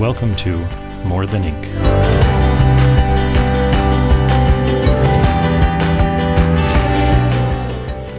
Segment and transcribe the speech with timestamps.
[0.00, 0.56] Welcome to
[1.04, 1.64] More Than Ink.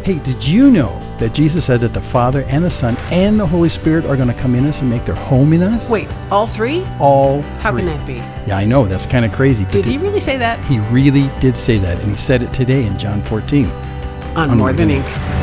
[0.06, 3.48] Hey, did you know that Jesus said that the Father and the Son and the
[3.48, 5.90] Holy Spirit are going to come in us and make their home in us?
[5.90, 6.86] Wait, all three?
[7.00, 7.82] All How three.
[7.82, 8.14] can that be?
[8.48, 8.86] Yeah, I know.
[8.86, 9.64] That's kind of crazy.
[9.64, 10.64] but Did he really say that?
[10.66, 13.66] He really did say that, and he said it today in John 14.
[14.36, 15.06] On More Than Ink.
[15.06, 15.35] Well,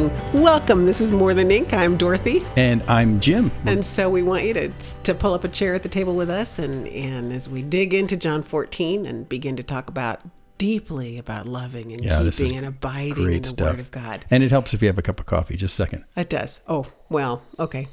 [0.00, 0.42] morning.
[0.42, 0.86] Welcome.
[0.86, 1.74] This is More Than Ink.
[1.74, 2.42] I'm Dorothy.
[2.56, 3.50] And I'm Jim.
[3.66, 4.68] And so we want you to,
[5.02, 6.58] to pull up a chair at the table with us.
[6.58, 10.22] And, and as we dig into John 14 and begin to talk about
[10.56, 13.72] deeply about loving and Yeah, keeping and abiding in the stuff.
[13.72, 14.24] Word of God.
[14.30, 15.56] And it helps if you have a cup of coffee.
[15.56, 16.04] Just a second.
[16.16, 16.62] It does.
[16.66, 17.88] Oh, well, okay.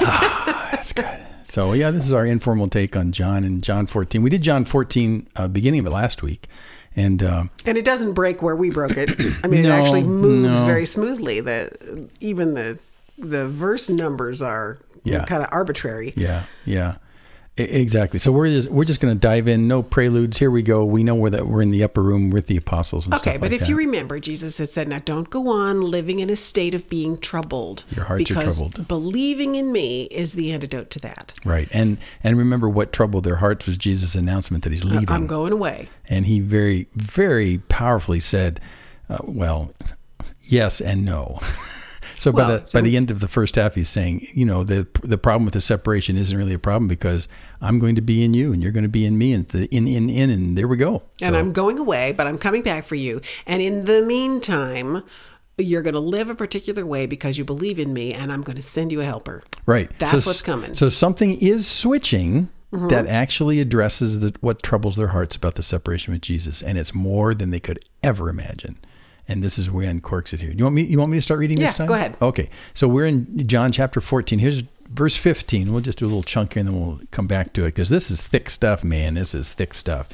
[0.00, 1.06] ah, That's good.
[1.44, 4.20] So, yeah, this is our informal take on John and John 14.
[4.20, 6.48] We did John 14 uh, beginning of it last week.
[6.96, 9.10] And uh, And it doesn't break where we broke it.
[9.42, 10.66] I mean, No, it actually moves no.
[10.66, 11.40] very smoothly.
[11.40, 12.78] The even the
[13.18, 15.24] the verse numbers are Yeah.
[15.24, 16.12] kind of arbitrary.
[16.16, 16.96] Yeah, yeah,
[17.56, 18.18] exactly.
[18.18, 19.68] So we're just we're just going to dive in.
[19.68, 20.38] No preludes.
[20.38, 20.84] Here we go.
[20.84, 23.26] We know where that we're in the upper room with the apostles and stuff.
[23.26, 26.30] Okay, but like if you remember, Jesus had said, "Now don't go on living in
[26.30, 30.52] a state of being troubled, Your hearts are because troubled." believing in me is the
[30.52, 31.34] antidote to that.
[31.44, 35.26] right, and and remember what troubled their hearts was Jesus' announcement that he's leaving, I'm
[35.26, 35.88] going away.
[36.08, 38.60] and he very very powerfully said,
[39.08, 39.72] uh, "Well,
[40.40, 41.38] yes and no."
[42.22, 44.62] So by the so- by the end of the first half, he's saying, you know,
[44.62, 47.26] the the problem with the separation isn't really a problem because
[47.60, 49.66] I'm going to be in you and you're going to be in me and the
[49.74, 51.02] in in in and there we go.
[51.20, 53.20] And So- I'm going away, but I'm coming back for you.
[53.46, 55.02] And in the meantime,
[55.58, 58.56] you're going to live a particular way because you believe in me, and I'm going
[58.56, 59.42] to send you a helper.
[59.66, 59.90] Right.
[59.98, 60.70] That's what's coming.
[60.70, 60.74] Mm-hmm.
[60.74, 66.14] So something is switching that actually addresses the, what troubles their hearts about the separation
[66.14, 68.78] with Jesus, and it's more than they could ever imagine.
[69.28, 70.50] And this is where he uncorks it here.
[70.50, 70.82] You want me?
[70.82, 71.86] You want me to start reading Yeah, this time?
[71.86, 72.16] go ahead.
[72.20, 72.50] Okay.
[72.74, 74.38] So we're in John chapter 14.
[74.40, 75.72] Here's verse 15.
[75.72, 77.88] We'll just do a little chunk here, and then we'll come back to it because
[77.88, 79.14] this is thick stuff, man.
[79.14, 80.08] This is thick stuff.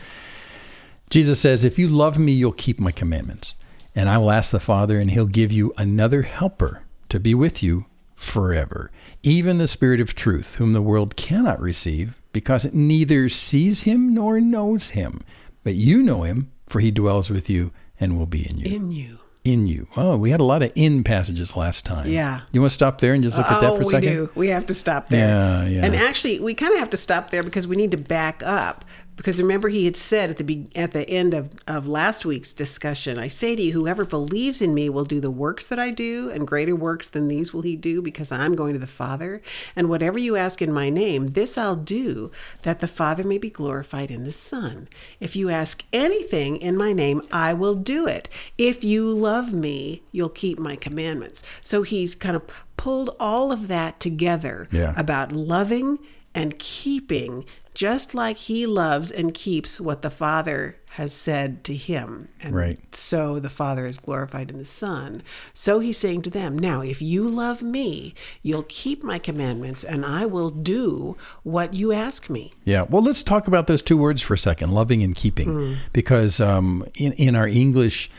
[1.10, 3.54] Jesus says, If you love me, you'll keep my commandments.
[3.94, 7.62] And I will ask the Father, and he'll give you another helper to be with
[7.62, 8.90] you forever,
[9.22, 14.12] even the Spirit of truth, whom the world cannot receive, because it neither sees him
[14.14, 15.22] nor knows him.
[15.64, 18.76] But you know him, for he dwells with you and will be in you.
[18.76, 19.18] In you.
[19.44, 19.86] In you.
[19.96, 22.10] Oh, we had a lot of in passages last time.
[22.10, 22.42] Yeah.
[22.52, 24.08] You want to stop there and just look at that oh, for a second?
[24.08, 24.30] we do.
[24.34, 25.28] We have to stop there.
[25.28, 25.84] Yeah, yeah.
[25.84, 28.84] And actually, we kind of have to stop there because we need to back up.
[29.18, 32.52] Because remember, he had said at the be- at the end of, of last week's
[32.52, 35.90] discussion, I say to you, whoever believes in me will do the works that I
[35.90, 39.42] do, and greater works than these will he do, because I'm going to the Father.
[39.74, 42.30] And whatever you ask in my name, this I'll do,
[42.62, 44.88] that the Father may be glorified in the Son.
[45.18, 48.28] If you ask anything in my name, I will do it.
[48.56, 51.42] If you love me, you'll keep my commandments.
[51.60, 54.94] So he's kind of pulled all of that together Yeah.
[54.96, 55.98] about loving
[56.34, 57.44] and keeping
[57.78, 62.78] just like he loves and keeps what the father has said to him and Right.
[62.92, 65.22] so the father is glorified in the son
[65.54, 70.04] so he's saying to them now if you love me you'll keep my commandments and
[70.04, 72.82] i will do what you ask me Yeah.
[72.90, 75.76] Well, let's talk about those two words for a second, loving and keeping, Mm.
[75.92, 78.10] because um, in in our English.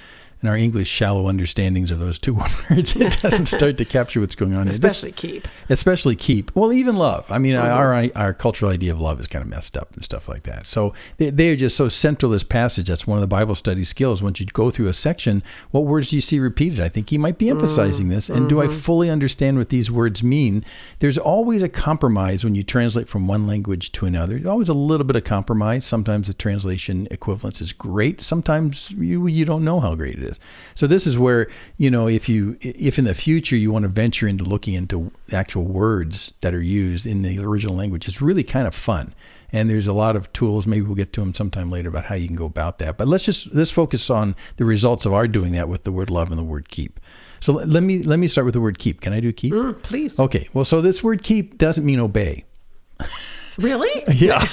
[0.41, 2.33] In our English shallow understandings of those two
[2.69, 4.67] words, it doesn't start to capture what's going on.
[4.67, 4.73] here.
[4.73, 6.55] This- especially keep especially keep.
[6.55, 7.29] Well, even love.
[7.31, 7.71] I mean, mm-hmm.
[7.71, 10.65] our our cultural idea of love is kind of messed up and stuff like that.
[10.65, 12.87] So they, they are just so central to this passage.
[12.87, 14.21] That's one of the Bible study skills.
[14.23, 16.79] Once you go through a section, what words do you see repeated?
[16.79, 17.57] I think he might be mm-hmm.
[17.57, 18.29] emphasizing this.
[18.29, 18.73] And do I mm-hmm.
[18.73, 20.63] fully understand what these words mean?
[20.99, 24.33] There's always a compromise when you translate from one language to another.
[24.33, 25.85] There's always a little bit of compromise.
[25.85, 28.21] Sometimes the translation equivalence is great.
[28.21, 30.28] Sometimes you you don't know how great it is.
[30.75, 31.47] So this is where
[31.77, 35.11] you know if you if in the future you want to venture into looking into
[35.31, 39.13] actual words that are used in the original language, it's really kind of fun.
[39.51, 40.67] And there's a lot of tools.
[40.67, 42.97] Maybe we'll get to them sometime later about how you can go about that.
[42.97, 46.09] But let's just let's focus on the results of our doing that with the word
[46.09, 46.99] love and the word keep.
[47.39, 49.01] So let let me let me start with the word keep.
[49.01, 49.53] Can I do keep?
[49.53, 50.47] Mm, please Okay.
[50.53, 52.45] Well, so this word keep doesn't mean obey.
[53.59, 54.47] really Yeah,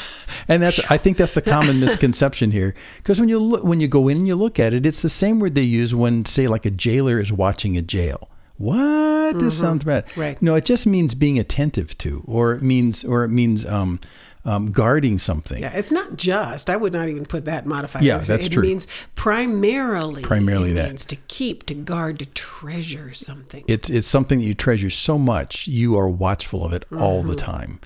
[0.49, 2.75] and that's I think that's the common misconception here.
[2.99, 5.09] Because when you look, when you go in and you look at it, it's the
[5.09, 8.29] same word they use when, say, like a jailer is watching a jail.
[8.59, 9.39] What?
[9.39, 10.07] This sounds bad.
[10.07, 10.21] Mm-hmm.
[10.21, 10.43] Right.
[10.43, 14.01] No, it just means being attentive to, or it means, or it means um,
[14.47, 15.61] um, guarding something.
[15.61, 16.71] Yeah, it's not just.
[16.71, 18.03] I would not even put that modifier.
[18.03, 18.63] Yeah, that's it true.
[18.63, 20.23] means primarily.
[20.23, 20.87] Primarily it that.
[20.87, 23.65] means to keep, to guard, to treasure something.
[23.67, 27.29] It's it's something that you treasure so much, you are watchful of it all Mm-hmm.
[27.29, 27.81] the time,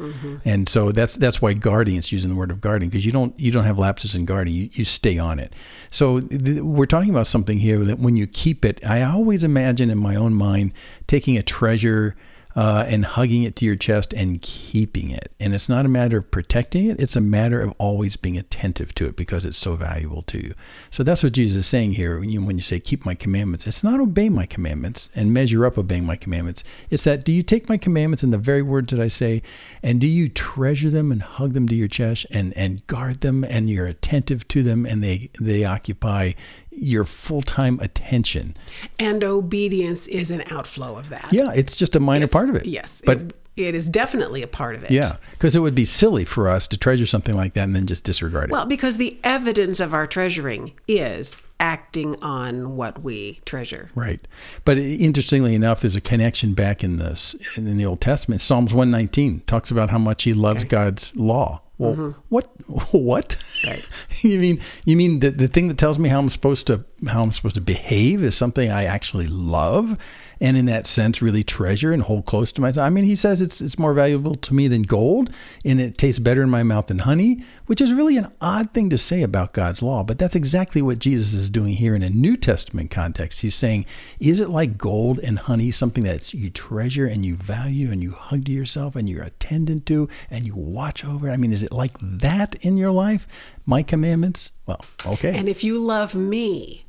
[0.45, 1.97] and so that's that's why guarding.
[1.97, 4.55] It's using the word of guarding because you don't you don't have lapses in guarding.
[4.55, 5.53] You, you stay on it.
[5.91, 9.89] So th- we're talking about something here that when you keep it, I always imagine
[9.91, 10.73] in my own mind
[11.07, 12.17] taking a treasure.
[12.57, 15.31] Uh, and hugging it to your chest and keeping it.
[15.39, 18.93] And it's not a matter of protecting it, it's a matter of always being attentive
[18.97, 20.55] to it because it's so valuable to you.
[20.91, 23.67] So that's what Jesus is saying here when you, when you say, Keep my commandments.
[23.67, 26.65] It's not obey my commandments and measure up obeying my commandments.
[26.91, 29.43] It's that do you take my commandments in the very words that I say,
[29.83, 33.45] and do you treasure them and hug them to your chest and, and guard them
[33.45, 36.33] and you're attentive to them and they, they occupy
[36.81, 38.57] your full time attention?
[38.99, 41.29] and obedience is an outflow of that.
[41.33, 42.67] Yeah, it's just a minor It's- part of it.
[42.67, 43.03] Yes.
[43.05, 44.91] But it, it is definitely a part of it.
[44.91, 47.87] Yeah, because it would be silly for us to treasure something like that and then
[47.87, 48.53] just disregard it.
[48.53, 53.91] Well, because the evidence of our treasuring is acting on what we treasure.
[53.95, 54.27] right.
[54.65, 58.41] But interestingly enough, there's a connection back in this in the Old Testament.
[58.41, 61.61] Psalms 119 talks about how much he loves God's law.
[61.81, 62.21] Well, mm-hmm.
[62.29, 62.47] what?
[62.93, 63.43] What?
[63.65, 63.85] Right.
[64.21, 67.23] you mean you mean the, the thing that tells me how I'm supposed to how
[67.23, 69.99] I'm supposed to behave is something I actually love,
[70.41, 72.87] and in that sense really treasure and hold close to myself.
[72.87, 75.31] I mean, he says it's it's more valuable to me than gold,
[75.65, 78.89] and it tastes better in my mouth than honey, which is really an odd thing
[78.91, 80.03] to say about God's law.
[80.03, 83.43] But that's exactly what Jesus is doing here in a New Testament context.
[83.43, 83.85] He's saying,
[84.19, 88.13] is it like gold and honey, something that you treasure and you value and you
[88.13, 91.31] hug to yourself and you're attendant to and you watch over?
[91.31, 93.27] I mean, is it like that in your life?
[93.67, 94.53] My commandments?
[94.67, 95.37] Well, okay.
[95.37, 96.85] And if you love me,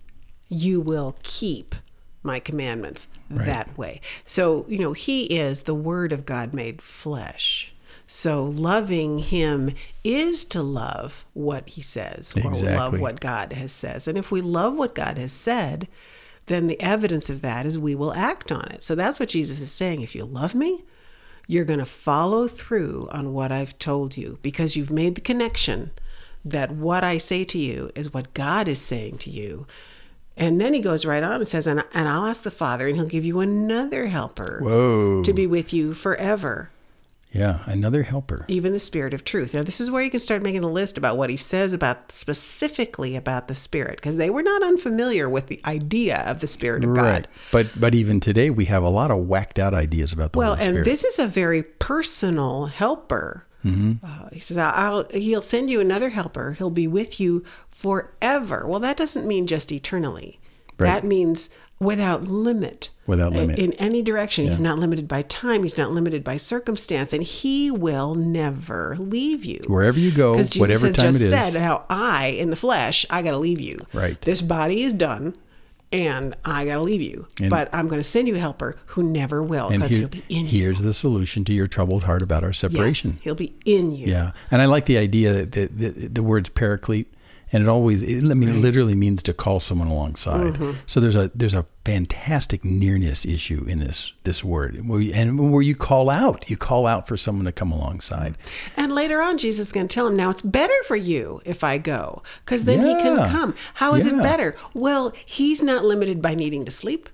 [0.47, 1.75] you will keep
[2.23, 4.01] my commandments that way.
[4.25, 7.73] So, you know, he is the word of God made flesh.
[8.05, 9.73] So loving him
[10.03, 14.07] is to love what he says or love what God has says.
[14.07, 15.87] And if we love what God has said,
[16.47, 18.83] then the evidence of that is we will act on it.
[18.83, 20.01] So that's what Jesus is saying.
[20.01, 20.83] If you love me,
[21.47, 25.91] you're going to follow through on what I've told you because you've made the connection
[26.43, 29.67] that what I say to you is what God is saying to you.
[30.41, 32.95] And then he goes right on and says, and, and I'll ask the Father, and
[32.95, 35.21] he'll give you another helper Whoa.
[35.21, 36.71] to be with you forever,
[37.31, 38.43] yeah, another helper.
[38.49, 39.53] even the Spirit of truth.
[39.53, 42.11] Now, this is where you can start making a list about what he says about
[42.11, 46.83] specifically about the Spirit, because they were not unfamiliar with the idea of the Spirit
[46.83, 47.03] of God.
[47.03, 47.27] Right.
[47.51, 50.55] But but even today we have a lot of whacked out ideas about the Well,
[50.55, 53.45] Holy and this is a very personal helper.
[53.65, 54.03] Mm-hmm.
[54.03, 56.53] Uh, he says, I'll, he'll send you another helper.
[56.53, 58.65] He'll be with you forever.
[58.67, 60.39] Well, that doesn't mean just eternally.
[60.77, 60.87] Right.
[60.87, 61.49] That means
[61.79, 62.89] without limit.
[63.07, 63.59] Without limit.
[63.59, 64.45] In, any direction.
[64.45, 65.63] He's not limited by time.
[65.63, 67.13] He's not limited by circumstance.
[67.13, 69.61] And he will never leave you.
[69.67, 71.29] Wherever you go, Jesus whatever time just it is.
[71.31, 73.79] said how I, in the flesh, I got to leave you.
[73.93, 74.19] Right.
[74.21, 75.35] This body is done.
[75.93, 77.27] And I got to leave you.
[77.39, 80.23] And- but I'm going to send you a helper who never will because he'll be
[80.29, 80.61] in you.
[80.61, 83.11] here's the solution to your troubled heart about our separation.
[83.11, 84.07] Yes, he'll be in you.
[84.07, 87.07] Yeah, and I like the idea that the, the, the words paraclete,
[87.51, 90.53] and it always, it, I mean, it literally means to call someone alongside.
[90.53, 90.71] Mm-hmm.
[90.87, 95.51] So there's a there's a fantastic nearness issue in this this word, where you, and
[95.51, 98.37] where you call out, you call out for someone to come alongside.
[98.77, 101.63] And later on, Jesus is going to tell him, now it's better for you if
[101.63, 103.55] I go, because then he can come.
[103.75, 104.55] How is it better?
[104.73, 107.09] Well, he's not limited by needing to sleep.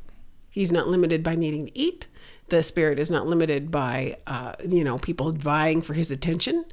[0.50, 2.08] He's not limited by needing to eat.
[2.50, 6.66] The spirit is not limited by, uh, you know, people vying for his attention.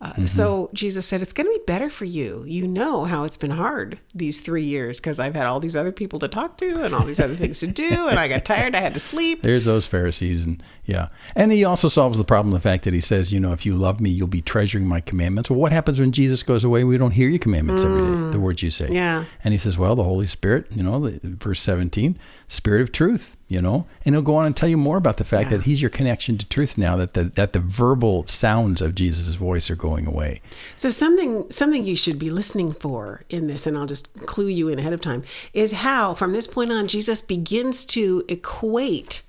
[0.00, 0.26] Uh, Mm-hmm.
[0.26, 2.44] So Jesus said, it's going to be better for you.
[2.46, 5.92] You know how it's been hard these three years because I've had all these other
[5.92, 8.74] people to talk to and all these other things to do, and I got tired.
[8.74, 9.42] I had to sleep.
[9.42, 13.00] There's those Pharisees, and yeah, and he also solves the problem the fact that he
[13.00, 15.50] says, you know, if you love me, you'll be treasuring my commandments.
[15.50, 16.84] Well, what happens when Jesus goes away?
[16.84, 18.88] We don't hear your commandments every day, the words you say.
[18.88, 18.94] Mm.
[18.94, 19.24] Yeah.
[19.44, 23.36] and he says, well, the Holy Spirit, you know, the, verse 17, Spirit of truth,
[23.48, 25.80] you know, and he'll go on and tell you more about the fact that he's
[25.82, 26.94] your connection to truth now.
[26.96, 30.40] That the that the verbal sounds of Jesus' voice are going away.
[30.76, 34.68] So something something you should be listening for in this, and I'll just clue you
[34.68, 39.22] in ahead of time, is how from this point on Jesus begins to equate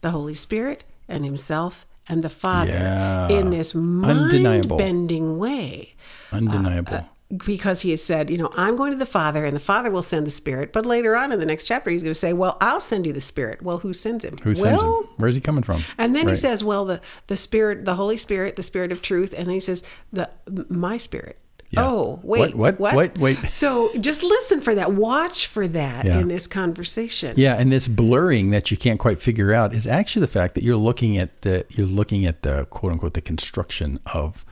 [0.00, 3.28] the Holy Spirit and Himself and the Father Yeah.
[3.28, 4.78] in this Undeniable.
[4.78, 5.94] mind-bending way.
[6.32, 7.08] Uh, Undeniable.
[7.46, 10.02] Because he has said, you know, I'm going to the Father, and the Father will
[10.02, 10.72] send the Spirit.
[10.72, 13.12] But later on in the next chapter, he's going to say, well, I'll send you
[13.14, 13.62] the Spirit.
[13.62, 14.36] Well, who sends him?
[14.38, 15.08] Who sends well, him?
[15.16, 15.82] Where's he coming from?
[15.96, 19.32] and then he says, "Well, the the spirit, the Holy Spirit, the Spirit of truth,"
[19.36, 20.28] and then he says, "the
[20.68, 21.38] my spirit."
[21.70, 21.84] Yeah.
[21.86, 22.54] Oh, wait.
[22.54, 22.78] What?
[22.78, 22.94] What?
[22.94, 23.38] Wait, wait.
[23.50, 24.92] So just listen for that.
[24.92, 26.20] Watch for that Yeah.
[26.20, 27.32] in this conversation.
[27.38, 30.64] Yeah, and this blurring that you can't quite figure out is actually the fact that
[30.64, 34.44] you're looking at the you're looking at the quote unquote the construction of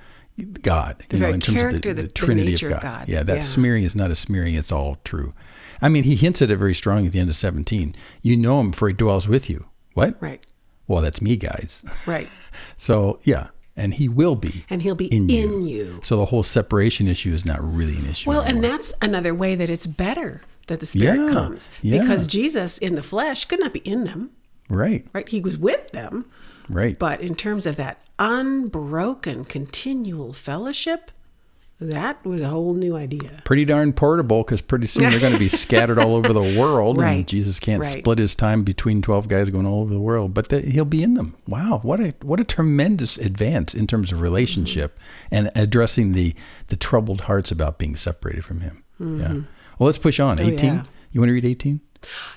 [0.44, 2.82] God, The you know, in terms of the, the- the Trinity of God.
[2.82, 3.08] God.
[3.08, 3.40] Yeah, that Yeah.
[3.40, 5.34] smearing is not a smearing; it's all true.
[5.82, 7.94] I mean, he hints at it very strongly at the end of 17.
[8.22, 9.66] You know him, for he dwells with you.
[9.94, 10.16] What?
[10.20, 10.40] Right.
[10.86, 11.84] Well, that's me, guys.
[12.06, 12.28] Right.
[12.76, 15.66] So yeah, and he will be And he'll be in in, you.
[15.68, 16.00] you.
[16.02, 18.28] So the whole separation issue is not really an issue.
[18.28, 21.70] Well, and that's another way that it's better that the Spirit Yeah, comes.
[21.80, 22.00] yeah.
[22.00, 24.30] Because Jesus in the flesh could not be in them,
[24.68, 25.28] right, right?
[25.28, 26.26] He was with them.
[26.70, 26.98] Right.
[26.98, 31.10] But in terms of that unbroken, continual fellowship,
[31.82, 33.40] that was a whole new idea.
[33.44, 37.00] pretty darn portable because pretty soon they're going to be scattered all over the world,
[37.00, 37.98] and Jesus can't Right.
[38.00, 40.34] split his time between twelve guys going all over the world.
[40.34, 41.36] But the, he'll be in them.
[41.48, 44.98] Wow, what a what a tremendous advance in terms of relationship
[45.30, 46.34] and addressing the
[46.66, 48.84] the troubled hearts about being separated from Him.
[48.98, 49.32] Yeah.
[49.78, 50.38] Well, let's push on.
[50.38, 50.56] Eighteen.
[50.58, 50.66] Mm-hmm.
[50.80, 50.84] Oh, yeah.
[51.12, 51.80] You want to read eighteen?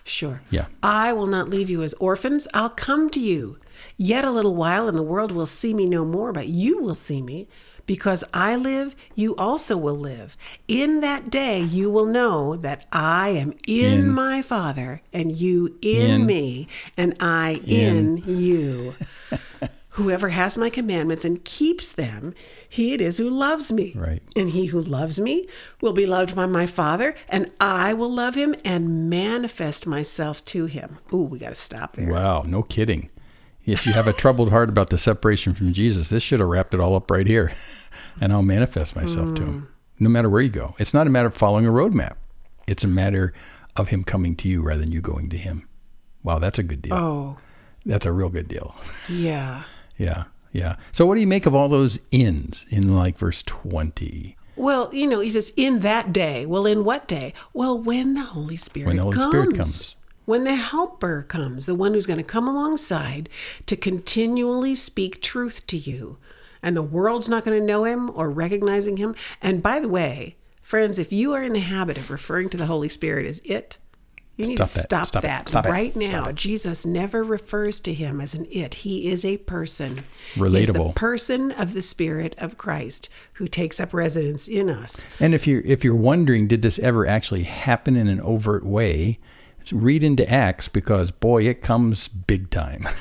[0.03, 0.41] Sure.
[0.49, 0.65] Yeah.
[0.81, 2.47] I will not leave you as orphans.
[2.53, 3.57] I'll come to you.
[3.97, 6.95] Yet a little while, and the world will see me no more, but you will
[6.95, 7.47] see me.
[7.85, 10.37] Because I live, you also will live.
[10.69, 14.09] In that day, you will know that I am in, In.
[14.11, 16.25] my Father, and you in, In.
[16.25, 18.93] me, and I in, you.
[19.93, 22.33] Whoever has my commandments and keeps them,
[22.67, 23.93] he it is who loves me.
[23.95, 24.23] Right.
[24.35, 25.47] And he who loves me
[25.81, 30.65] will be loved by my Father, and I will love him and manifest myself to
[30.65, 30.97] him.
[31.13, 32.09] Ooh, we got to stop there.
[32.11, 33.09] Wow, no kidding.
[33.65, 36.73] If you have a troubled heart about the separation from Jesus, this should have wrapped
[36.73, 37.53] it all up right here.
[38.21, 39.45] And I'll manifest myself to Mm.
[39.45, 39.67] him,
[39.99, 40.75] no matter where you go.
[40.77, 42.13] It's not a matter of following a roadmap,
[42.67, 43.33] it's a matter
[43.75, 45.67] of him coming to you rather than you going to him.
[46.21, 46.93] Wow, that's a good deal.
[46.93, 47.37] Oh,
[47.85, 48.75] That's a real good deal.
[49.09, 49.63] yeah.
[49.97, 50.77] Yeah, yeah.
[50.91, 54.37] So, what do you make of all those ins in like verse 20?
[54.55, 56.45] Well, you know, he says, in that day.
[56.45, 57.33] Well, in what day?
[57.53, 59.29] Well, when the Holy Spirit When the Holy comes.
[59.31, 59.95] Spirit comes.
[60.25, 63.27] When the Helper comes, the one who's going to come alongside
[63.65, 66.17] to continually speak truth to you.
[66.61, 69.15] And the world's not going to know him or recognizing him.
[69.41, 72.67] And by the way, friends, if you are in the habit of referring to the
[72.67, 73.79] Holy Spirit as it,
[74.37, 74.83] you need Stop to that.
[74.83, 76.31] stop, Stop that Stop right now.
[76.31, 78.73] Jesus never refers to him as an it.
[78.75, 79.97] He is a person.
[79.97, 80.95] He is the Relatable.
[80.95, 85.05] person of the Spirit of Christ who takes up residence in us.
[85.19, 89.19] And if you're if you're wondering, did this ever actually happen in an overt way?
[89.71, 92.87] Read into Acts because boy, it comes big time.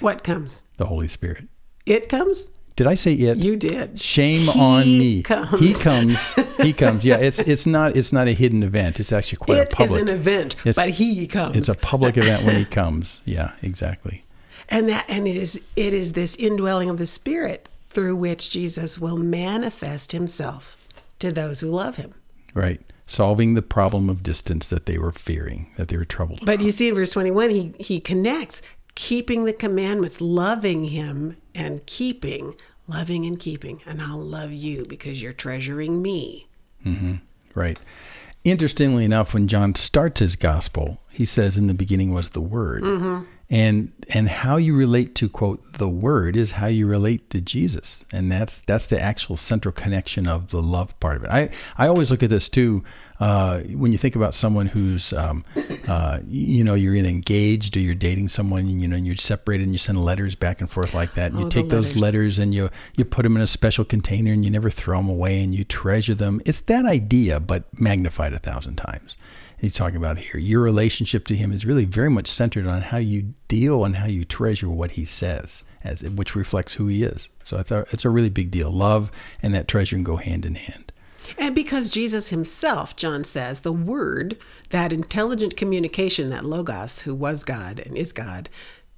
[0.00, 0.64] What comes?
[0.78, 1.44] the Holy Spirit.
[1.86, 2.48] It comes?
[2.76, 3.36] Did I say it?
[3.38, 4.00] You did.
[4.00, 5.22] Shame He on me.
[5.22, 5.60] Comes.
[5.60, 6.34] He comes.
[6.62, 7.04] He comes.
[7.04, 9.00] Yeah, it's it's not it's not a hidden event.
[9.00, 9.90] It's actually quite It a public.
[9.90, 11.56] is an event, It's- but he comes.
[11.56, 13.20] It's a public event when he comes.
[13.24, 14.24] Yeah, exactly.
[14.68, 18.98] and that and it is it is this indwelling of the Spirit through which Jesus
[18.98, 20.88] will manifest himself
[21.18, 22.14] to those who love him.
[22.54, 22.80] Right.
[23.06, 26.40] Solving the problem of distance that they were fearing, that they were troubled.
[26.40, 26.46] With.
[26.46, 28.62] But you see in verse 21, he, he connects
[28.94, 32.54] keeping the commandments, loving him and keeping,
[32.86, 33.80] loving and keeping.
[33.86, 36.48] And I'll love you because you're treasuring me.
[36.84, 37.14] Mm-hmm.
[37.54, 37.78] Right.
[38.44, 42.82] Interestingly enough, when John starts his gospel, he says, "In the beginning was the Word,"
[42.82, 43.24] mm-hmm.
[43.52, 48.02] And and how you relate to quote the Word is how you relate to Jesus,
[48.10, 51.30] and that's that's the actual central connection of the love part of it.
[51.30, 52.82] I I always look at this too
[53.20, 55.44] uh, when you think about someone who's um,
[55.86, 59.64] uh, you know you're either engaged or you're dating someone, you know, and you're separated,
[59.64, 61.88] and you send letters back and forth like that, and you Oh, the take those
[61.94, 62.02] letters.
[62.02, 65.10] letters and you you put them in a special container and you never throw them
[65.10, 66.40] away and you treasure them.
[66.46, 69.16] It's that idea, but magnified a thousand times.
[69.62, 70.40] He's talking about here.
[70.40, 74.06] Your relationship to him is really very much centered on how you deal and how
[74.06, 77.28] you treasure what he says, as which reflects who he is.
[77.44, 78.72] So it's a it's a really big deal.
[78.72, 80.90] Love and that treasuring go hand in hand.
[81.38, 84.36] And because Jesus himself, John says, the Word,
[84.70, 88.48] that intelligent communication, that Logos, who was God and is God,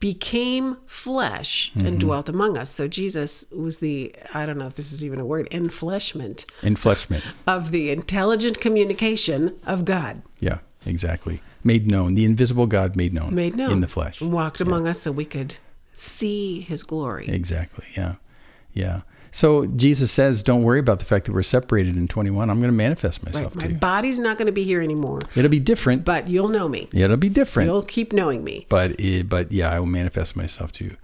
[0.01, 1.99] became flesh and mm-hmm.
[1.99, 2.71] dwelt among us.
[2.71, 7.23] So Jesus was the, I don't know if this is even a word, enfleshment Enfleshment.
[7.47, 11.41] of the intelligent communication of God Yeah, exactly.
[11.63, 12.15] Made known.
[12.15, 13.35] The invisible God made known.
[13.35, 14.21] made known in the flesh.
[14.21, 15.55] Walked among us so we could
[15.95, 17.27] see his glory.
[17.29, 17.87] Exactly.
[17.97, 18.17] Yeah.
[18.75, 19.03] Yeah.
[19.37, 22.49] So Jesus says, don't worry about the fact that we're separated in 21.
[22.51, 23.63] I'm going to manifest myself Right.
[23.63, 23.79] to My you.
[23.81, 26.05] body's not going to be here anymore, It'll be different.
[26.05, 26.89] but you'll know me.
[26.93, 27.67] Yeah, it'll be different.
[27.69, 28.67] You'll keep knowing me.
[28.69, 30.97] but it, but yeah, I will manifest myself to you.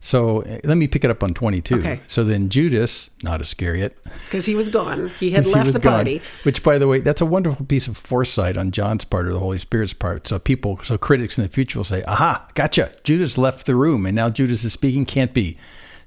[0.00, 1.76] So uh, let me pick it up on 22.
[1.78, 2.00] Okay.
[2.08, 5.10] So then Judas, not Iscariot, Because he was gone.
[5.20, 5.92] He had He left was the gone.
[5.94, 6.20] party.
[6.42, 9.38] Which, by the way, that's a wonderful piece of foresight on John's part or the
[9.38, 10.26] Holy Spirit's part.
[10.26, 12.92] So people, so critics in the future will say, "Aha, gotcha!
[13.04, 15.06] Judas left the room, and now Judas is speaking.
[15.06, 15.56] Can't be."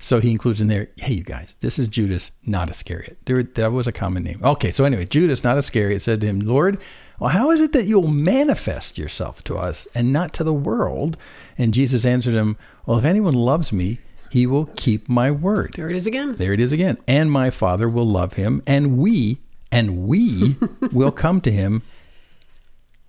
[0.01, 3.17] So he includes in there, hey, you guys, this is Judas, not Iscariot.
[3.25, 4.39] There, that was a common name.
[4.41, 6.79] Okay, so anyway, Judas, not Iscariot, said to him, Lord,
[7.19, 11.17] well, how is it that you'll manifest yourself to us and not to the world?
[11.57, 13.99] And Jesus answered him, Well, if anyone loves me,
[14.31, 15.73] he will keep my word.
[15.73, 16.35] There it is again.
[16.35, 16.97] There it is again.
[17.05, 19.39] And my Father will love him, and we,
[19.69, 20.55] and we
[20.93, 21.81] will come to him,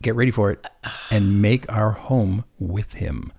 [0.02, 0.66] get ready for it,
[1.08, 3.32] and make our home with him.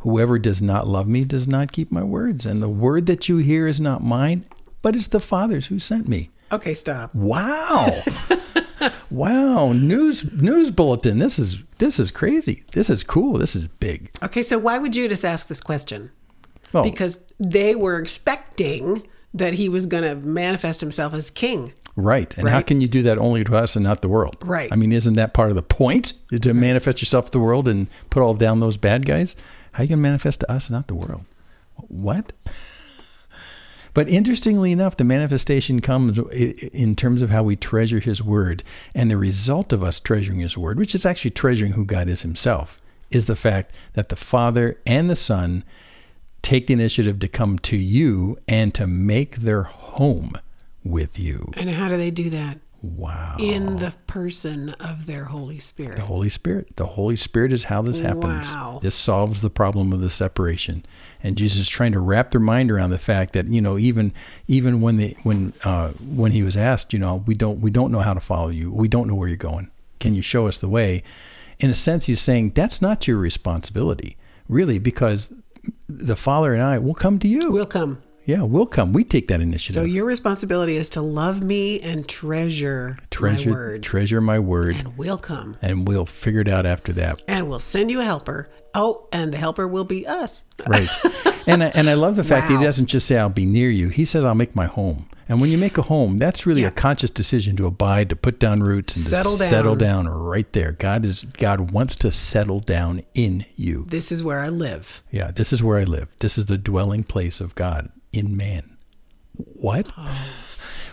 [0.00, 3.38] Whoever does not love me does not keep my words, and the word that you
[3.38, 4.44] hear is not mine,
[4.80, 6.30] but it's the Father's who sent me.
[6.52, 7.14] Okay, stop.
[7.14, 7.92] Wow.
[9.10, 11.18] wow, news news bulletin.
[11.18, 12.64] This is this is crazy.
[12.72, 13.38] This is cool.
[13.38, 14.10] This is big.
[14.22, 16.10] Okay, so why would Judas ask this question?
[16.72, 21.72] Well, Because they were expecting that he was going to manifest himself as king.
[21.96, 22.36] Right.
[22.38, 24.36] And how can you do that only to us and not the world?
[24.40, 24.70] Right.
[24.72, 26.12] I mean, isn't that part of the point?
[26.42, 29.34] To manifest yourself to the world and put all down those bad guys?
[29.72, 31.24] How you going to manifest to us not the world?
[31.74, 32.32] What?
[33.94, 38.62] But interestingly enough, the manifestation comes in terms of how we treasure His Word.
[38.94, 42.22] And the result of us treasuring His Word, which is actually treasuring who God is
[42.22, 45.64] Himself, is the fact that the Father and the Son
[46.42, 50.32] take the initiative to come to you and to make their home
[50.84, 51.50] with you.
[51.56, 52.58] And how do they do that?
[52.80, 53.36] Wow.
[53.40, 55.96] In the person of their Holy Spirit.
[55.96, 56.76] The Holy Spirit.
[56.76, 58.46] The Holy Spirit is how this happens.
[58.46, 58.78] Wow.
[58.80, 60.86] This solves the problem of the separation.
[61.20, 64.12] And Jesus is trying to wrap their mind around the fact that you know even
[64.46, 67.90] even when they when uh, when he was asked, you know, we don't we don't
[67.90, 68.70] know how to follow you.
[68.70, 69.70] We don't know where you're going.
[69.98, 71.02] Can you show us the way?
[71.58, 74.16] In a sense, he's saying that's not your responsibility,
[74.48, 75.32] really, because
[75.88, 77.50] the Father and I will come to you.
[77.50, 77.98] We'll come.
[78.28, 78.92] Yeah, we'll come.
[78.92, 79.72] We take that initiative.
[79.72, 83.82] So your responsibility is to love me and treasure, treasure my word.
[83.82, 85.56] treasure my word, and we'll come.
[85.62, 87.22] and we'll figure it out after that.
[87.26, 88.50] And we'll send you a helper.
[88.74, 90.44] Oh, and the helper will be us.
[90.66, 90.86] Right.
[91.46, 93.70] and I, and I love the fact that he doesn't just say I'll be near
[93.70, 93.88] you.
[93.88, 95.08] He says I'll make my home.
[95.30, 96.68] And when you make a home, that's really Yeah.
[96.68, 99.48] a conscious decision to abide, to put down roots, and Settle to down.
[99.48, 100.72] settle down right there.
[100.72, 103.86] God is God wants to settle down in you.
[103.88, 105.02] This is where I live.
[105.10, 106.08] Yeah, this is where I live.
[106.18, 108.76] This is the dwelling place of God in man.
[109.32, 109.86] What?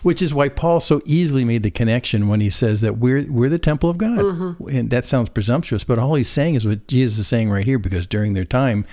[0.03, 3.49] Which is why Paul so easily made the connection when he says that we're we're
[3.49, 4.19] the temple of God.
[4.19, 4.67] Mm-hmm.
[4.69, 7.79] And that sounds presumptuous, but all he's saying is what Jesus is saying right here
[7.79, 8.85] because during their time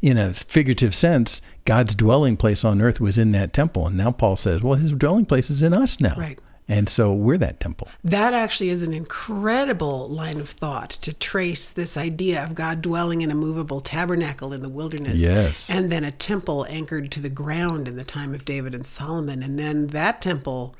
[0.00, 3.86] in a figurative sense, God's dwelling place on earth was in that temple.
[3.86, 6.14] And now Paul says, well, his dwelling place is in us now.
[6.16, 6.38] Right.
[6.70, 7.88] And so we're that temple.
[8.04, 13.22] That actually is an incredible line of thought to trace this idea of God dwelling
[13.22, 15.22] in a movable tabernacle in the wilderness.
[15.30, 15.70] Yes.
[15.70, 19.42] And then a temple anchored to the ground in the time of David and Solomon.
[19.42, 20.74] And then that temple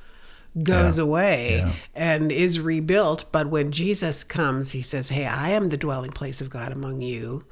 [0.63, 1.05] goes Yeah.
[1.05, 1.73] away Yeah.
[1.95, 3.25] and is rebuilt.
[3.33, 7.01] But when Jesus comes, he says, Hey, I am the dwelling place of God among
[7.01, 7.45] you.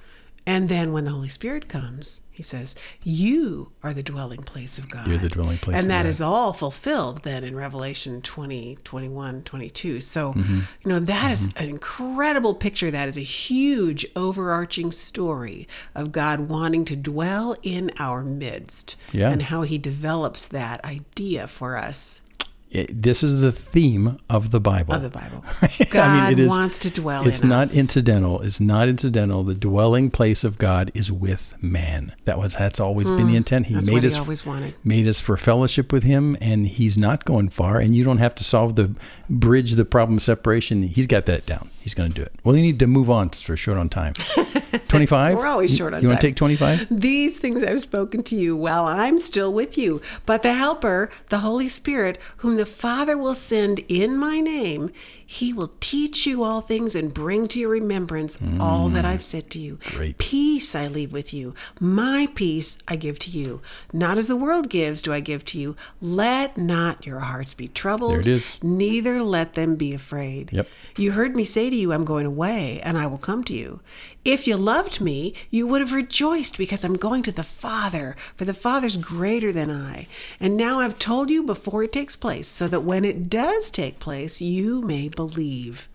[0.48, 4.88] And then when the Holy Spirit comes, he says, You are the dwelling place of
[4.88, 5.06] God.
[5.08, 6.08] You're the dwelling place And that God.
[6.08, 10.00] is all fulfilled then in Revelation 20, 21, 22.
[10.00, 10.58] So, Mm-hmm.
[10.84, 12.90] you know, that is an incredible picture.
[12.92, 19.30] That is a huge overarching story of God wanting to dwell in our midst Yeah.
[19.30, 22.20] and how he develops that idea for us
[22.70, 24.94] It- this is the theme of the Bible.
[24.94, 25.44] of the Bible.
[25.90, 27.76] God wants to dwell It's not us.
[27.76, 28.42] incidental.
[28.42, 29.44] It's not incidental.
[29.44, 32.12] The dwelling place of God is with man.
[32.24, 33.66] That was that's always been the mm, intent.
[33.66, 33.74] He.
[33.74, 34.74] That's made what he us always wanted.
[34.84, 37.78] made us for fellowship with Him, and He's not going far.
[37.78, 38.94] And you don't have to solve the
[39.30, 40.82] bridge the problem of separation.
[40.82, 41.70] He's got that down.
[41.80, 42.32] He's going to do it.
[42.42, 43.30] Well, you need to move on.
[43.30, 44.12] for short on time.
[44.88, 45.36] Twenty five.
[45.36, 46.02] We're always short on time.
[46.02, 46.86] You want to take twenty five?
[46.90, 50.02] These things I've spoken to you while I'm still with you.
[50.26, 54.90] But the Helper, the Holy Spirit, whom the Father will send in my name,
[55.24, 59.08] he will teach you all things and bring to your remembrance all that mm.
[59.08, 59.78] I've said to you.
[59.86, 60.18] Great.
[60.18, 61.54] Peace I leave with you.
[61.80, 63.60] My peace I give to you.
[63.92, 65.76] Not as the world gives, do I give to you.
[66.00, 68.12] Let not your hearts be troubled.
[68.12, 68.58] There it is.
[68.62, 70.52] Neither let them be afraid.
[70.52, 70.68] Yep.
[70.96, 73.80] You heard me say to you, I'm going away, and I will come to you.
[74.24, 78.44] If you loved me, you would have rejoiced because I'm going to the Father, for
[78.44, 80.08] the Father's greater than I.
[80.40, 83.98] And now I've told you before it takes place, so that when it does take
[83.98, 85.88] place, you may believe.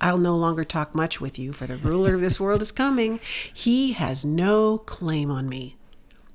[0.00, 3.20] I'll no longer talk much with you, for the ruler of this world is coming.
[3.52, 5.76] He has no claim on me.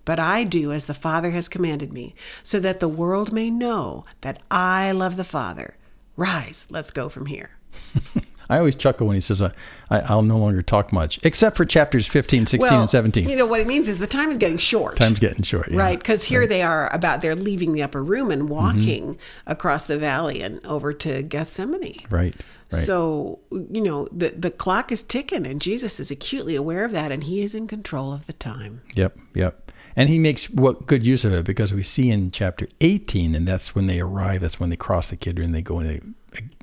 [0.06, 4.04] But I do as the Father has commanded me, so that the world may know
[4.22, 5.78] that I love the Father.
[6.18, 7.52] Rise, let's go from here.
[8.54, 9.52] I always chuckle when he says, uh,
[9.90, 13.28] I, "I'll no longer talk much," except for chapters 15, 16, and seventeen.
[13.30, 14.98] You know what it means is the time is getting short.
[14.98, 15.70] Time's getting short.
[15.72, 15.80] yeah.
[15.80, 18.54] Right, because here they are about they're leaving the upper room and Mm-hmm.
[18.54, 22.00] walking across the valley and over to Gethsemane.
[22.10, 22.36] Right.
[22.70, 27.12] So, you know, the, the clock is ticking, and Jesus is acutely aware of that,
[27.12, 28.82] and he is in control of the time.
[28.96, 29.72] Yep, yep.
[29.96, 33.48] And he makes what good use of it because we see in chapter 18, and
[33.48, 36.02] that's when they arrive, that's when they cross the Kidron, and they go into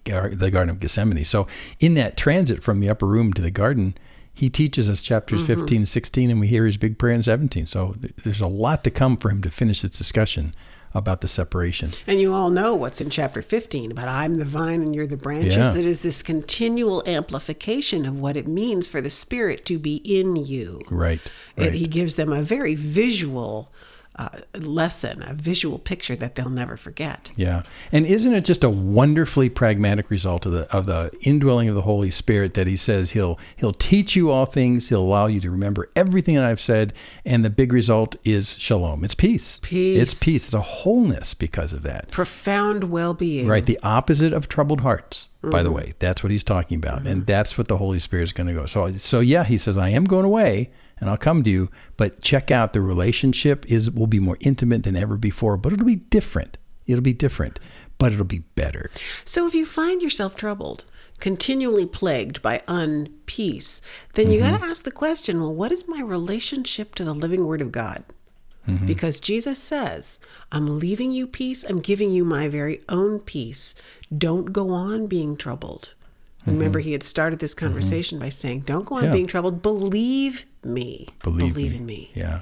[0.04, 1.24] the Garden of Gethsemane.
[1.24, 1.46] So,
[1.78, 3.94] in that transit from the upper room to the garden,
[4.32, 5.60] he teaches us chapters Mm-hmm.
[5.60, 7.66] 15 and 16, and we hear his big prayer in 17.
[7.66, 10.54] So, there's a lot to come for him to finish this discussion
[10.92, 11.90] about the separation.
[12.06, 15.16] And you all know what's in chapter 15 about I'm the vine and you're the
[15.16, 15.56] branches.
[15.56, 15.70] Yeah.
[15.70, 20.36] That is this continual amplification of what it means for the Spirit to be in
[20.36, 20.80] you.
[20.90, 21.20] Right.
[21.56, 21.72] It, right.
[21.72, 23.72] he gives them a very visual
[24.16, 27.30] uh, lesson, a visual picture that they'll never forget.
[27.36, 31.74] Yeah, and isn't it just a wonderfully pragmatic result of the of the indwelling of
[31.74, 35.40] the Holy Spirit that He says He'll He'll teach you all things, He'll allow you
[35.40, 36.92] to remember everything that I've said,
[37.24, 39.04] and the big result is shalom.
[39.04, 39.58] It's peace.
[39.62, 40.00] Peace.
[40.00, 40.46] It's peace.
[40.46, 42.10] It's a wholeness because of that.
[42.10, 43.46] Profound well being.
[43.46, 45.28] Right, the opposite of troubled hearts.
[45.42, 48.32] By the way, that's what he's talking about, and that's what the Holy Spirit is
[48.34, 48.66] going to go.
[48.66, 52.20] So, so yeah, he says, "I am going away, and I'll come to you." But
[52.22, 55.96] check out the relationship is will be more intimate than ever before, but it'll be
[55.96, 56.56] different.
[56.86, 57.58] It'll be different,
[57.98, 58.90] but it'll be better.
[59.24, 60.84] So if you find yourself troubled,
[61.20, 63.80] continually plagued by unpeace,
[64.14, 64.50] then you Mm-hmm.
[64.52, 67.70] got to ask the question well, what is my relationship to the living Word of
[67.72, 68.02] God?
[68.68, 68.86] Mm-hmm.
[68.86, 70.20] Because Jesus says,
[70.52, 73.74] I'm leaving you peace, I'm giving you my very own peace.
[74.16, 75.94] Don't go on being troubled.
[76.46, 79.06] Remember, he had started this conversation by saying, Don't go on Mm-hmm.
[79.10, 79.12] Yeah.
[79.14, 79.62] being troubled.
[79.62, 81.08] Believe me.
[81.22, 82.10] Believe, in me.
[82.14, 82.40] Yeah.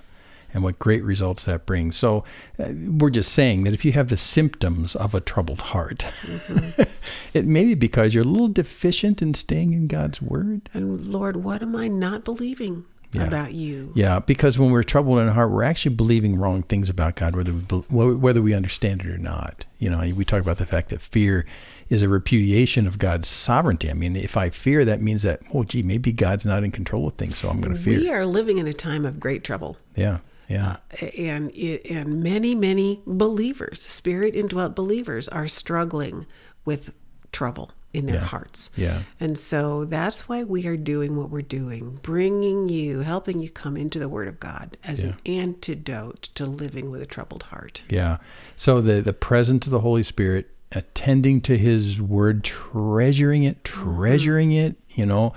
[0.54, 1.94] And what great results that brings.
[1.96, 2.24] So,
[2.59, 6.04] uh, we're just saying that if you have the symptoms of a troubled heart,
[7.35, 10.70] it may be because you're a little deficient in staying in God's word.
[10.72, 13.24] And Lord, what am I not believing Yeah.
[13.24, 13.92] about you?
[13.94, 17.52] Yeah, because when we're troubled in heart, we're actually believing wrong things about God, whether
[17.52, 19.66] we whether we understand it or not.
[19.78, 21.44] You know, we talk about the fact that fear
[21.88, 23.90] is a repudiation of God's sovereignty.
[23.90, 27.07] I mean, if I fear, that means that oh, gee, maybe God's not in control
[27.09, 27.98] of things, so I'm going to fear.
[27.98, 29.77] We are living in a time of great trouble.
[29.96, 36.27] Yeah, yeah, uh, and it, and many many believers spirit indwelt believers are struggling
[36.64, 36.92] with
[37.33, 38.24] trouble in their Yeah.
[38.24, 39.03] hearts yeah.
[39.18, 43.77] and so that's why we are doing what we're doing bringing you helping you come
[43.79, 48.18] into the word of god as an antidote to living with a troubled heart Yeah.
[48.57, 54.52] So the the presence of the Holy Spirit, attending to His Word, treasuring it, treasuring
[54.52, 54.76] it.
[54.90, 55.33] You know,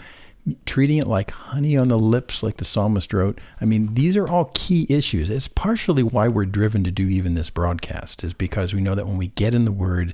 [0.65, 3.39] treating it like honey on the lips, like the psalmist wrote.
[3.60, 5.30] I mean, these are all key issues.
[5.30, 9.08] It's partially why we're driven to do even this broadcast, is because we know that
[9.08, 10.13] when we get in the Word.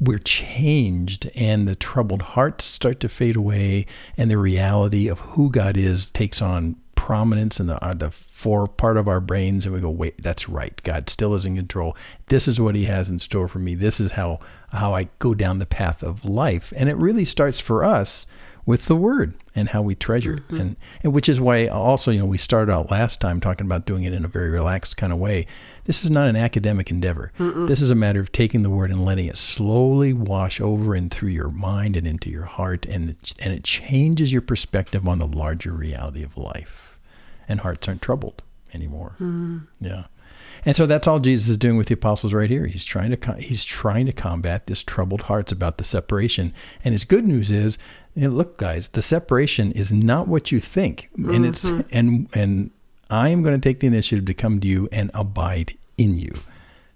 [0.00, 3.84] We're changed, and the troubled hearts start to fade away,
[4.16, 8.68] and the reality of who God is takes on prominence in the uh, the fore
[8.68, 10.80] part of our brains, and we go, "Wait, that's right.
[10.84, 11.96] God still is in control.
[12.26, 13.74] This is what He has in store for me.
[13.74, 14.38] This is how
[14.70, 18.26] how I go down the path of life." And it really starts for us
[18.64, 20.60] with the Word and how we treasure it, mm-hmm.
[20.60, 23.86] and, and which is why also you know we started out last time talking about
[23.86, 25.44] doing it in a very relaxed kind of way.
[25.86, 27.32] This is not an academic endeavor.
[27.66, 31.10] This is a matter of taking the Word and letting it slowly wash over and
[31.10, 35.18] through your mind and into your heart, and it, and it changes your perspective on
[35.18, 36.87] the larger reality of life
[37.48, 39.14] and hearts aren't troubled anymore.
[39.18, 39.58] Hmm.
[39.80, 40.04] Yeah.
[40.64, 42.66] And so that's all Jesus is doing with the apostles right here.
[42.66, 46.52] He's trying to he's trying to combat this troubled hearts about the separation.
[46.84, 47.78] And his good news is,
[48.14, 51.10] you know, look guys, the separation is not what you think.
[51.16, 51.88] And it's mm-hmm.
[51.92, 52.70] and and
[53.10, 56.34] I am going to take the initiative to come to you and abide in you.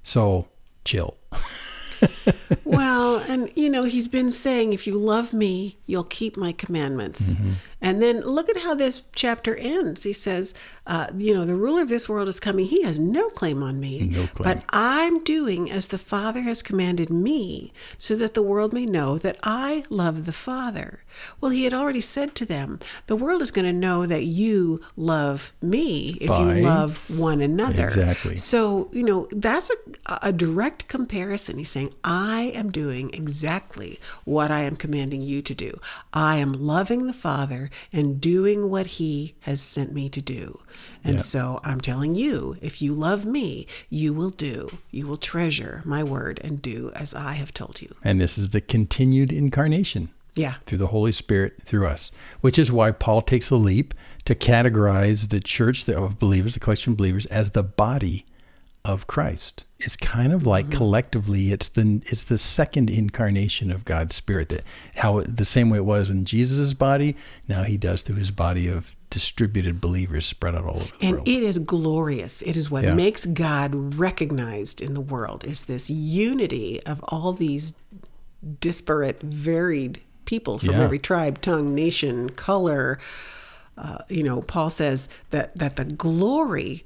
[0.03, 0.49] So,
[0.85, 1.17] chill.
[2.65, 7.35] well and you know he's been saying if you love me you'll keep my commandments
[7.35, 7.53] Mm-hmm.
[7.81, 10.55] and then look at how this chapter ends he says
[10.87, 13.79] uh, you know the ruler of this world is coming he has no claim on
[13.81, 14.45] me No claim.
[14.57, 19.19] but i'm doing as the father has commanded me so that the world may know
[19.19, 21.01] that i love the father
[21.41, 24.81] well he had already said to them the world is going to know that you
[24.97, 28.37] love me if By- you love one another Exactly.
[28.37, 29.71] so, you know, that's
[30.07, 31.59] a, a direct comparison.
[31.59, 35.81] He's saying, I am doing exactly what I am commanding you to do.
[36.13, 40.61] I am loving the Father and doing what He has sent me to do.
[41.03, 41.21] And Yeah.
[41.23, 46.03] so I'm telling you, if you love me, you will do, you will treasure my
[46.05, 47.95] word and do as I have told you.
[48.05, 50.11] And this is the continued incarnation.
[50.35, 50.55] Yeah.
[50.65, 53.93] through the Holy Spirit through us, which is why Paul takes a leap
[54.25, 58.25] to categorize the church of believers, the collection of believers, as the body
[58.85, 59.65] of Christ.
[59.79, 64.49] It's kind of like collectively, it's the it's the second incarnation of God's Spirit.
[64.49, 64.63] That
[64.97, 67.17] how the same way it was in Jesus' body,
[67.49, 71.17] now He does through His body of distributed believers spread out all over the And
[71.17, 71.29] world.
[71.29, 72.43] And it is glorious.
[72.43, 72.95] It is what Yeah.
[72.95, 77.75] makes God recognized in the world is this unity of all these
[78.61, 80.83] disparate, varied peoples from Yeah.
[80.85, 82.99] every tribe, tongue, nation, color.
[83.77, 86.85] Uh, you know, Paul says that that the glory,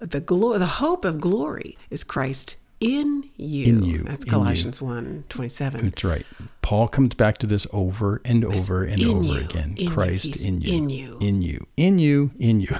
[0.00, 3.66] the glory, the hope of glory is Christ in you.
[3.66, 4.30] In you, That's you.
[4.30, 5.84] Colossians 1, 27.
[5.84, 6.26] That's right.
[6.62, 9.74] Paul comes back to this over and over and over you, again.
[9.76, 9.90] in.
[9.90, 10.76] Christ in you.
[10.76, 11.18] in you.
[11.20, 11.66] In you.
[11.76, 12.30] In you.
[12.38, 12.68] In you.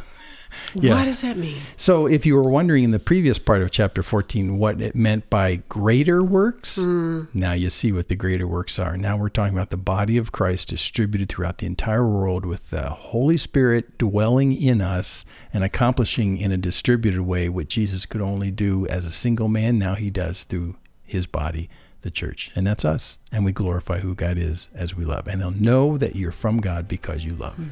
[0.75, 0.95] yeah.
[0.95, 1.59] What does that mean?
[1.77, 5.29] So, if you were wondering in the previous part of chapter 14 what it meant
[5.31, 7.23] by greater works, Hmm.
[7.35, 8.97] now you see what the greater works are.
[8.97, 12.91] Now we're talking about the body of Christ distributed throughout the entire world with the
[12.91, 18.51] Holy Spirit dwelling in us and accomplishing in a distributed way what Jesus could only
[18.51, 19.79] do as a single man.
[19.79, 21.71] Now he does through his body,
[22.03, 22.51] the church.
[22.55, 23.19] And that's us.
[23.33, 25.27] And we glorify who God is as we love.
[25.27, 27.55] And they'll know that you're from God because you love.
[27.55, 27.69] Hmm.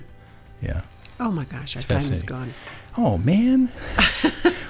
[0.62, 0.82] Yeah.
[1.20, 2.52] Oh my gosh, our time is gone.
[2.98, 3.68] Oh man.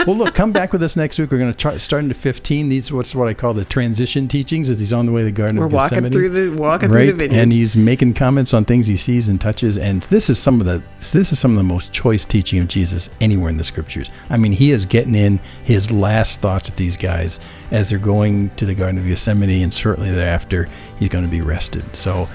[0.06, 1.30] well, look, come back with us next week.
[1.30, 2.68] We're going to try, start into 15.
[2.68, 5.32] These what's what I call the transition teachings as he's on the way to the
[5.32, 6.02] Garden of Gethsemane.
[6.02, 7.42] We're walking through the walking right, through the vineyards.
[7.42, 9.78] and he's making comments on things he sees and touches.
[9.78, 12.68] And this is some of the this is some of the most choice teaching of
[12.68, 14.10] Jesus anywhere in the scriptures.
[14.28, 17.38] I mean, he is getting in his last thoughts with these guys
[17.70, 21.40] as they're going to the Garden of Gethsemane, and certainly thereafter he's going to be
[21.40, 21.94] rested.
[21.94, 22.28] So.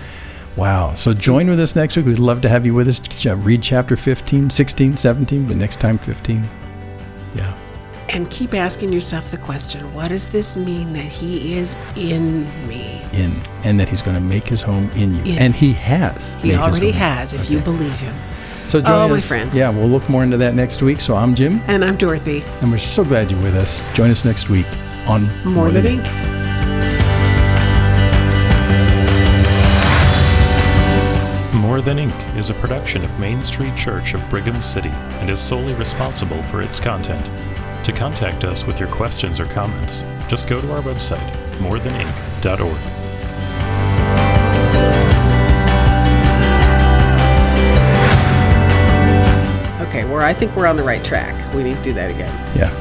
[0.57, 0.93] Wow.
[0.95, 2.05] So join with us next week.
[2.05, 2.99] We'd love to have you with us.
[3.25, 6.43] Read chapter 15, 16, 17, the next time 15.
[7.35, 7.57] Yeah.
[8.09, 13.01] and keep asking yourself the question, what does this mean that he is in me?
[13.13, 15.21] In and that he's going to make his home in you.
[15.33, 15.39] In.
[15.39, 16.33] And he has.
[16.41, 18.13] He already has if you believe him.
[18.67, 19.25] So join Oh, my us.
[19.27, 19.57] friends.
[19.57, 20.99] Yeah, we'll look more into that next week.
[20.99, 22.43] So I'm Jim, And I'm Dorothy.
[22.61, 23.85] and we're so glad you're with us.
[23.93, 24.67] Join us next week
[25.07, 26.03] on More than ink.
[31.81, 35.39] More Than Ink is a production of Main Street Church of Brigham City and is
[35.39, 37.25] solely responsible for its content.
[37.83, 42.77] To contact us with your questions or comments, just go to our website, morethanink.org.
[49.87, 51.51] Okay, well, I think we're on the right track.
[51.55, 52.29] We need to do that again.
[52.55, 52.80] Yeah.